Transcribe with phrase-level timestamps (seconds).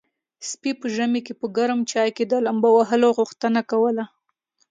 [0.49, 4.03] سپي په ژمي کې په ګرم چای کې د لامبو وهلو غوښتنه کوله.